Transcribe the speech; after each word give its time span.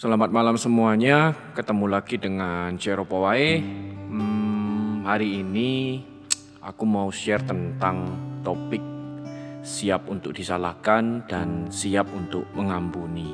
Selamat 0.00 0.32
malam 0.32 0.56
semuanya, 0.56 1.36
ketemu 1.52 1.84
lagi 1.92 2.16
dengan 2.16 2.72
Cero 2.80 3.04
Powai. 3.04 3.60
Hmm, 3.60 5.04
hari 5.04 5.44
ini 5.44 6.00
aku 6.64 6.88
mau 6.88 7.12
share 7.12 7.44
tentang 7.44 8.16
topik 8.40 8.80
siap 9.60 10.08
untuk 10.08 10.32
disalahkan 10.32 11.28
dan 11.28 11.68
siap 11.68 12.08
untuk 12.16 12.48
mengampuni. 12.56 13.28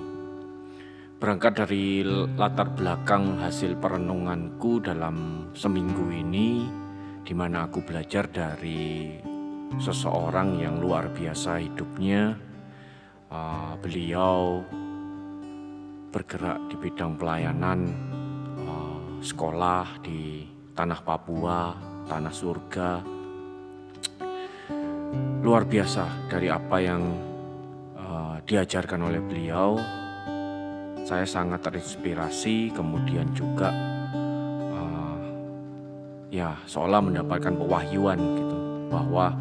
Berangkat 1.23 1.54
dari 1.54 2.03
latar 2.35 2.74
belakang 2.74 3.38
hasil 3.38 3.78
perenunganku 3.78 4.83
dalam 4.83 5.46
seminggu 5.54 6.10
ini, 6.10 6.67
di 7.22 7.30
mana 7.30 7.71
aku 7.71 7.87
belajar 7.87 8.26
dari 8.26 9.14
seseorang 9.78 10.58
yang 10.58 10.83
luar 10.83 11.14
biasa 11.14 11.62
hidupnya. 11.62 12.35
Uh, 13.30 13.78
beliau 13.78 14.67
bergerak 16.16 16.73
di 16.73 16.80
bidang 16.80 17.20
pelayanan 17.20 17.93
uh, 18.65 19.20
sekolah 19.20 20.01
di 20.01 20.48
tanah 20.73 21.05
Papua, 21.05 21.77
tanah 22.09 22.33
surga. 22.33 22.91
Luar 25.45 25.69
biasa 25.69 26.33
dari 26.33 26.48
apa 26.48 26.80
yang 26.80 27.05
uh, 28.01 28.41
diajarkan 28.48 29.05
oleh 29.05 29.21
beliau. 29.21 29.77
Saya 31.05 31.29
sangat 31.29 31.69
terinspirasi, 31.69 32.73
kemudian 32.73 33.37
juga 33.37 33.69
uh, 34.73 35.21
ya 36.33 36.57
seolah 36.65 37.05
mendapatkan 37.05 37.60
pewahyuan 37.60 38.16
gitu 38.41 38.59
bahwa 38.88 39.37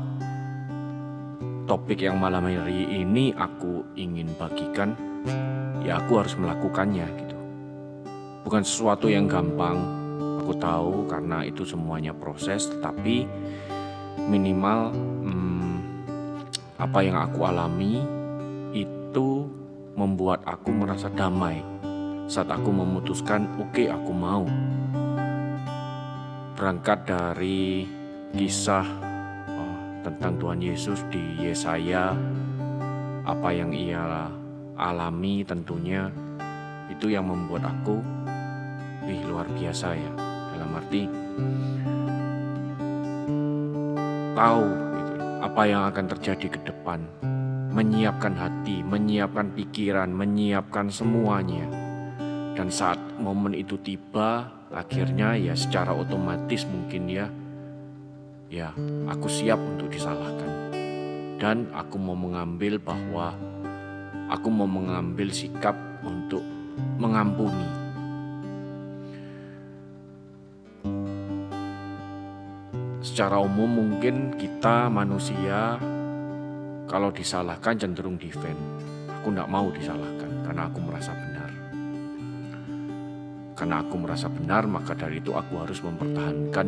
topik 1.71 2.03
yang 2.03 2.19
malam 2.19 2.52
hari 2.52 2.99
ini 2.99 3.31
aku 3.31 3.95
ingin 3.95 4.27
bagikan 4.35 5.14
ya 5.85 6.02
aku 6.02 6.21
harus 6.21 6.34
melakukannya 6.38 7.07
gitu. 7.21 7.38
Bukan 8.45 8.61
sesuatu 8.61 9.09
yang 9.09 9.25
gampang, 9.25 9.77
aku 10.41 10.53
tahu 10.58 11.09
karena 11.09 11.41
itu 11.45 11.66
semuanya 11.66 12.13
proses, 12.13 12.69
tapi 12.81 13.25
minimal 14.25 14.94
hmm, 14.94 15.77
apa 16.81 17.00
yang 17.02 17.17
aku 17.17 17.45
alami 17.45 18.02
itu 18.73 19.47
membuat 19.95 20.44
aku 20.44 20.75
merasa 20.75 21.08
damai 21.08 21.63
saat 22.25 22.50
aku 22.50 22.73
memutuskan 22.73 23.45
oke 23.61 23.72
okay, 23.72 23.88
aku 23.88 24.11
mau 24.11 24.44
berangkat 26.57 27.05
dari 27.05 27.85
kisah 28.33 28.83
oh, 29.55 29.78
tentang 30.02 30.35
Tuhan 30.41 30.59
Yesus 30.59 31.05
di 31.13 31.22
Yesaya 31.45 32.17
apa 33.23 33.50
yang 33.53 33.72
ia 33.72 34.28
alami 34.76 35.44
tentunya. 35.48 36.12
Itu 36.92 37.09
yang 37.09 37.31
membuat 37.31 37.66
aku 37.66 38.00
wih 39.08 39.22
luar 39.26 39.48
biasa 39.50 39.88
ya. 39.95 40.12
Dalam 40.56 40.72
arti 40.80 41.04
tahu 44.36 44.68
gitu, 44.68 45.14
apa 45.44 45.62
yang 45.68 45.81
akan 45.90 46.06
terjadi 46.16 46.48
ke 46.52 46.59
depan. 46.68 47.00
Menyiapkan 47.76 48.36
hati 48.40 48.80
menyiapkan 48.84 49.52
pikiran 49.52 50.12
menyiapkan 50.12 50.88
semuanya. 50.88 51.68
Dan 52.56 52.72
saat 52.72 53.00
momen 53.20 53.52
itu 53.52 53.76
tiba 53.84 54.48
akhirnya 54.72 55.36
ya 55.36 55.52
secara 55.59 55.92
otomatis 55.92 56.64
mungkin 56.68 57.03
ya 57.12 57.28
ya 58.48 58.72
aku 59.12 59.28
siap 59.28 59.59
untuk 59.59 59.92
disalahkan. 59.92 60.72
Dan 61.36 61.68
aku 61.76 62.00
mau 62.00 62.16
mengambil 62.16 62.80
bahwa 62.80 63.36
aku 64.30 64.48
mau 64.50 64.70
mengambil 64.70 65.30
sikap 65.30 65.78
untuk 66.02 66.42
mengampuni. 66.98 67.68
Secara 73.06 73.38
umum 73.38 73.70
mungkin 73.70 74.34
kita 74.35 74.90
manusia 74.90 75.78
kalau 76.90 77.14
disalahkan 77.14 77.78
cenderung 77.78 78.18
defend. 78.18 78.58
Aku 79.22 79.31
tidak 79.31 79.50
mau 79.50 79.69
disalahkan 79.69 80.30
karena 80.44 80.68
aku 80.68 80.80
merasa 80.84 81.12
benar. 81.14 81.50
Karena 83.56 83.75
aku 83.80 83.96
merasa 83.96 84.28
benar 84.28 84.68
maka 84.68 84.97
dari 84.97 85.24
itu 85.24 85.31
aku 85.31 85.53
harus 85.64 85.80
mempertahankan 85.80 86.68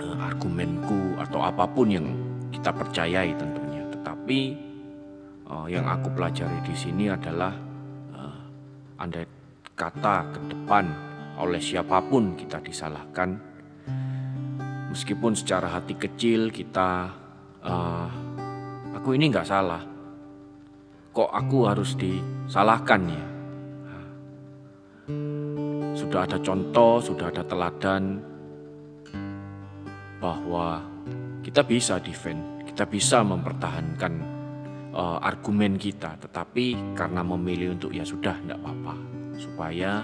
uh, 0.00 0.16
argumenku 0.24 1.20
atau 1.20 1.44
apa 1.44 1.68
pun 1.68 1.90
yang 1.90 2.06
kita 2.54 2.72
percayai 2.72 3.36
tentunya. 3.36 3.84
Tetapi 3.92 4.65
uh, 5.50 5.66
yang 5.70 5.86
aku 5.86 6.10
pelajari 6.14 6.58
di 6.66 6.74
sini 6.74 7.10
adalah 7.10 7.54
uh, 8.14 8.40
andai 9.02 9.26
kata 9.76 10.32
ke 10.32 10.40
depan 10.50 10.84
oleh 11.36 11.60
siapa 11.60 12.00
pun 12.00 12.32
kita 12.32 12.64
disalahkan 12.64 13.36
meskipun 14.90 15.36
secara 15.36 15.68
hati 15.68 15.92
kecil 15.92 16.48
kita 16.48 17.12
uh, 17.60 18.08
aku 18.96 19.12
ini 19.14 19.28
nggak 19.28 19.48
salah. 19.48 19.84
Kok 21.12 21.32
aku 21.32 21.58
harus 21.64 21.96
disalahkan 21.96 23.00
ya? 23.08 23.24
Sudah 25.96 26.28
ada 26.28 26.36
contoh 26.40 27.00
sudah 27.00 27.32
ada 27.32 27.40
teladan 27.44 28.20
bahwa 30.20 30.84
kita 31.40 31.64
bisa 31.64 32.00
defend 32.00 32.64
kita 32.68 32.84
bisa 32.84 33.24
mempertahankan 33.24 34.35
uh, 34.96 35.18
argumen 35.20 35.76
kita, 35.76 36.16
tetapi 36.16 36.96
karena 36.96 37.20
memilih 37.20 37.76
untuk 37.76 37.92
ya 37.92 38.02
sudah 38.02 38.32
tidak 38.40 38.58
apa-apa 38.64 38.94
supaya 39.36 40.00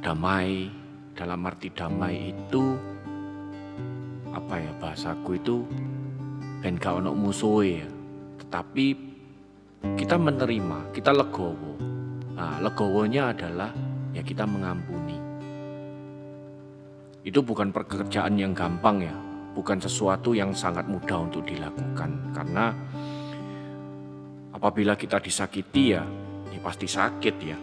damai 0.00 0.72
dalam 1.12 1.44
arti 1.44 1.68
damai 1.70 2.32
itu 2.32 2.74
apa 4.32 4.56
ya 4.56 4.72
bahasaku 4.80 5.30
itu 5.36 5.56
ben 6.64 6.80
gak 6.80 7.04
ono 7.04 7.12
musuhe 7.12 7.84
ya. 7.84 7.90
Tetapi 8.40 8.86
kita 9.98 10.16
menerima, 10.16 10.94
kita 10.94 11.12
legowo. 11.12 11.74
Nah, 12.32 12.58
legowonya 12.64 13.34
adalah 13.34 13.70
ya 14.16 14.22
kita 14.24 14.48
mengampuni. 14.48 15.18
Itu 17.22 17.42
bukan 17.44 17.70
pekerjaan 17.70 18.34
yang 18.34 18.50
gampang 18.50 18.98
ya, 19.04 19.14
bukan 19.52 19.78
sesuatu 19.80 20.32
yang 20.32 20.56
sangat 20.56 20.88
mudah 20.88 21.28
untuk 21.28 21.44
dilakukan 21.44 22.32
karena 22.32 22.72
apabila 24.52 24.96
kita 24.96 25.20
disakiti 25.20 25.96
ya, 25.96 26.04
ya 26.52 26.60
pasti 26.60 26.86
sakit 26.88 27.36
ya. 27.42 27.58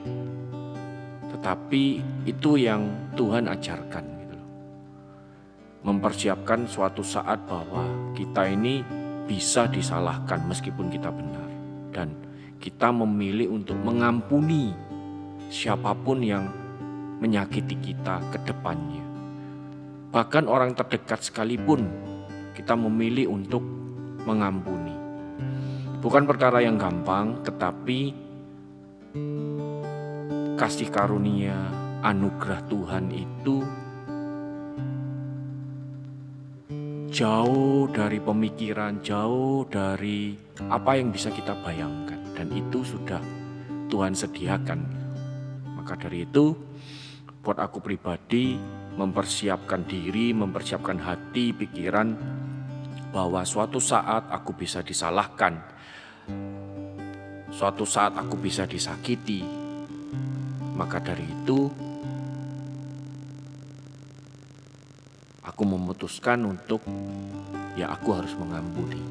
Tetapi 1.29 1.83
itu 2.27 2.51
yang 2.59 3.13
Tuhan 3.15 3.47
ajarkan 3.47 4.03
gitu 4.25 4.35
loh. 4.35 4.49
Mempersiapkan 5.87 6.67
suatu 6.67 7.01
saat 7.01 7.39
bahwa 7.47 8.13
kita 8.13 8.49
ini 8.51 8.83
bisa 9.23 9.69
disalahkan 9.69 10.43
meskipun 10.49 10.89
kita 10.89 11.13
benar 11.13 11.47
dan 11.93 12.11
kita 12.59 12.91
memilih 12.91 13.55
untuk 13.55 13.79
mengampuni 13.79 14.75
siapa 15.47 15.95
pun 15.95 16.19
yang 16.19 16.51
menyakiti 17.23 17.79
kita 17.79 18.19
ke 18.35 18.37
depannya. 18.43 19.08
Bahkan 20.09 20.49
orang 20.49 20.73
terdekat 20.73 21.21
sekalipun 21.21 21.85
kita 22.57 22.73
memilih 22.73 23.29
untuk 23.29 23.61
mengampuni. 24.25 24.97
Bukan 26.01 26.25
perkara 26.25 26.65
yang 26.65 26.81
gampang, 26.81 27.45
tetapi 27.45 27.99
kasih 30.57 30.89
karunia, 30.89 31.55
anugerah 32.01 32.65
Tuhan 32.67 33.05
itu 33.13 33.61
jauh 37.13 37.91
dari 37.91 38.17
pemikiran, 38.23 39.03
jauh 39.03 39.67
dari 39.67 40.33
apa 40.71 40.95
yang 40.97 41.11
bisa 41.11 41.29
kita 41.29 41.53
bayangkan, 41.61 42.21
dan 42.33 42.47
itu 42.55 42.81
sudah 42.81 43.19
Tuhan 43.91 44.15
sediakan. 44.15 44.79
Maka 45.75 45.99
dari 45.99 46.23
itu, 46.23 46.55
buat 47.39 47.55
aku 47.55 47.79
pribadi, 47.79 48.59
mempersiapkan 48.99 49.87
diri, 49.87 50.35
mempersiapkan 50.35 50.99
hati, 50.99 51.55
pikiran 51.55 52.11
bahwa 53.15 53.41
suatu 53.47 53.79
saat 53.79 54.27
aku 54.27 54.51
bisa 54.53 54.83
disalahkan. 54.83 55.55
Suatu 57.49 57.87
saat 57.87 58.13
aku 58.19 58.35
bisa 58.37 58.67
disakiti. 58.67 59.41
Maka 60.75 60.99
dari 60.99 61.27
itu 61.27 61.67
aku 65.43 65.63
memutuskan 65.63 66.43
untuk 66.43 66.83
ya 67.75 67.91
aku 67.91 68.15
harus 68.15 68.35
mengampuni. 68.35 69.01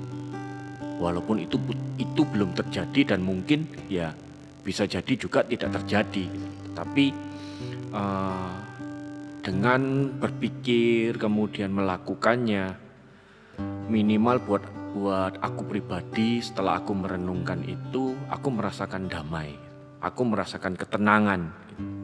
Walaupun 1.00 1.44
itu 1.44 1.56
itu 2.00 2.22
belum 2.24 2.56
terjadi 2.56 3.14
dan 3.16 3.20
mungkin 3.24 3.68
ya 3.88 4.12
bisa 4.64 4.84
jadi 4.84 5.12
juga 5.16 5.44
tidak 5.44 5.80
terjadi. 5.82 6.24
Tapi 6.72 7.27
uh, 7.92 8.52
dengan 9.44 10.12
berpikir 10.20 11.16
kemudian 11.16 11.72
melakukannya 11.72 12.76
minimal 13.88 14.36
buat 14.44 14.64
buat 14.98 15.40
aku 15.40 15.68
pribadi 15.68 16.40
setelah 16.40 16.80
aku 16.80 16.92
merenungkan 16.96 17.60
itu 17.64 18.16
aku 18.28 18.48
merasakan 18.52 19.08
damai. 19.08 19.52
Aku 19.98 20.22
merasakan 20.22 20.78
ketenangan. 20.78 21.50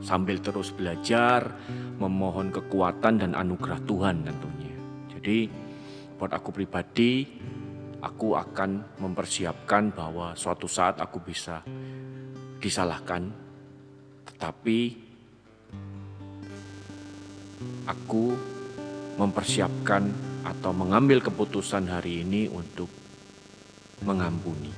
Sambil 0.03 0.39
terus 0.43 0.71
belajar, 0.75 1.55
memohon 1.99 2.51
kekuatan 2.51 3.23
dan 3.23 3.33
anugerah 3.35 3.79
Tuhan 3.87 4.27
tentunya. 4.27 4.75
Jadi 5.11 5.47
buat 6.19 6.31
aku 6.35 6.51
pribadi, 6.55 7.27
aku 8.03 8.35
akan 8.39 9.01
mempersiapkan 9.01 9.95
bahwa 9.95 10.35
suatu 10.35 10.67
saat 10.67 10.99
aku 10.99 11.23
bisa 11.23 11.63
disalahkan, 12.59 13.31
tetapi 14.27 15.04
aku 17.85 18.35
mempersiapkan 19.17 20.11
atau 20.45 20.73
mengambil 20.77 21.25
keputusan 21.25 21.89
hari 21.89 22.27
ini 22.27 22.51
untuk 22.51 22.89
mengampuni. 24.05 24.73